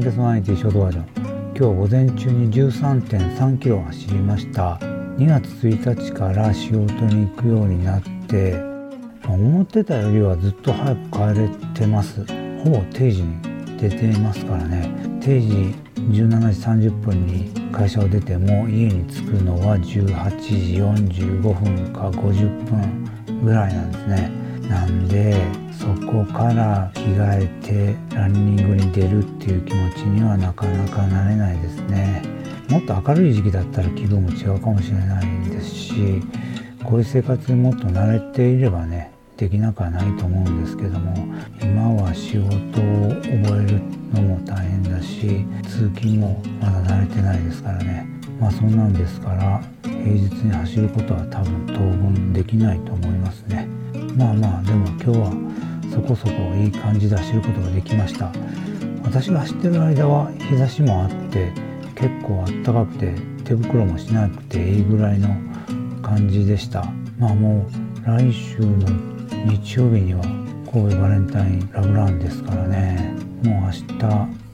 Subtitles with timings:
[0.00, 0.92] ンケスマイティ書道場。
[0.92, 4.78] 今日午前中に13.3キロ走りました。
[5.18, 8.54] 2月1日から仕事に行くようになって
[9.28, 12.24] 思ってたよりはずっと早く帰れてます。
[12.64, 13.42] ほぼ定時に
[13.78, 14.90] 出てますからね。
[15.20, 20.76] 定時17時30分に会社を出ても家に着くのは18時
[21.10, 24.30] 45分か50分ぐらいなんですね。
[24.70, 25.34] なんで
[25.72, 32.22] そこから着替えてランニングに出るっていう気持ちにはなかなかなれないですね。
[32.68, 36.22] もっと明るい時期だったら気分も違うかもしれないですし
[36.84, 41.16] こういう生活にもっと慣れていればねできなくはないと思うんですけども
[41.60, 43.80] 今は仕事を覚える
[44.14, 48.06] のも大変だし通勤もまだ慣れてないですからね。
[48.38, 53.66] まあそんなんですから平日に走ることは多分当分できないと思いますね。
[54.16, 55.32] まあまあでも今日は
[55.92, 58.32] そこそこいい感じで走ることができました。
[59.02, 61.52] 私が走ってる間は日差しもあって
[61.94, 65.28] 結構あったかくて手袋もしなくていいぐらいの
[66.02, 66.84] 感じでした。
[67.18, 67.68] まあも
[68.04, 68.86] う来週の
[69.46, 70.22] 日曜日には
[70.70, 73.14] 神戸バレンタインラブランですからね。
[73.42, 73.84] もう明日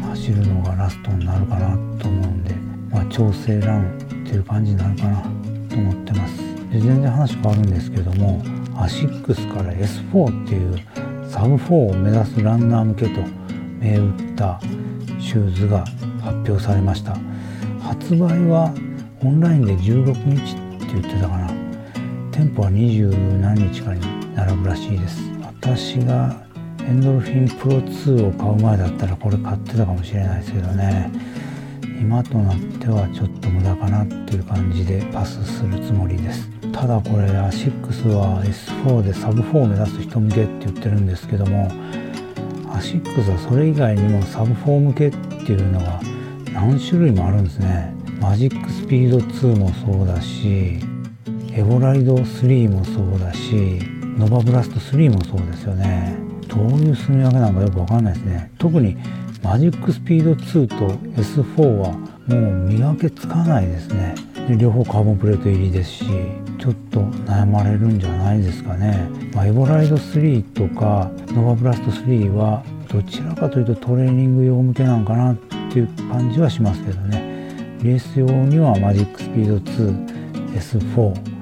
[0.00, 2.54] 走るのがラストになるかなと思うんで
[2.90, 5.22] まあ調整ランっていう感じになるかな
[5.68, 6.38] と思ってます。
[6.72, 8.42] で全然話変わるんですけども
[8.80, 10.78] アシックスから S4 っていう
[11.28, 13.20] サブ4を目指すランナー向けと
[13.78, 14.60] 銘打った
[15.20, 15.84] シューズが
[16.22, 17.16] 発表されました。
[17.80, 18.72] 発売は
[19.22, 21.50] オンラインで16日って言ってたかな。
[22.32, 24.00] 店舗は20何日かに
[24.34, 25.30] 並ぶらしいです。
[25.42, 26.34] 私が
[26.80, 31.10] エンドルフィンプロ2を買う前だったらこれ買ってたかもしれないですけどね。
[32.00, 36.48] 今となってはちょっと無駄かなっていう感じでパスするつもりです。
[36.72, 41.70] ただこれアシックスは S4 でサブ4を目指す人向けって言ってるんですけども
[42.72, 46.00] アシックスはそれ以外にもサブ4向けっていうのが
[46.54, 47.92] 何種類もあるんですね。
[48.18, 50.78] マジックスピード2もそうだし
[51.52, 53.78] エボライド3もそうだし
[54.16, 56.29] ノバブラスト3もそうですよね。
[56.50, 58.50] どういう住み分けなのかよくわかんないですね。
[58.58, 58.96] 特に
[59.42, 60.88] マジックスピード2と
[61.20, 61.92] S4 は
[62.26, 64.14] もう見分けつかないですね。
[64.48, 66.04] で両方カーボンプレート入りですし
[66.58, 75.36] ちょっと悩まれるんじゃないですかね、まあ、エボライド3とかノバブラスト3はどちらかというとトレーニング用向けなのかなっ
[75.72, 77.30] ていう感じはしますけどね。
[77.82, 81.39] レース用にはマジックスピード 2S4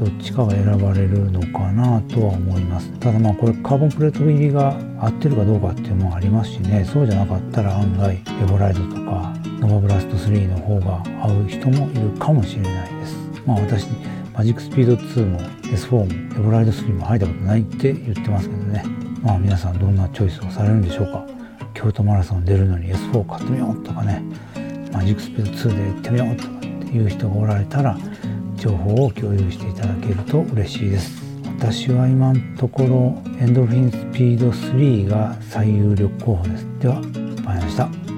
[0.00, 2.90] どっちかが選ばれるのかなとは思います。
[3.00, 6.86] ただまあこれカーボンプレート入りが合ってるかどうかっていうのもありますしね。
[6.86, 13.16] そうじゃなかったら案外エボライドとかノバブラスト3の方が合う人もいるかもしれないです。
[13.44, 13.88] まあ私
[14.34, 18.82] マジックスピード2も S4 もエボライド3も入ったことないって言ってますけどね。
[19.22, 21.26] まあ皆さんどんなチョイスをされるんでしょうか。
[21.74, 24.22] 京都マラソン出るのに S4 買ってみようとかね。
[24.94, 27.98] マジックスピード2で行ってみようとかっていう人がおられたら
[28.60, 31.22] 情報を共有していただけると嬉しいです。
[31.58, 36.66] 私は今のところエンドルフィンスピード3が最有力候補です。
[36.78, 37.00] では
[37.42, 38.09] まいりました。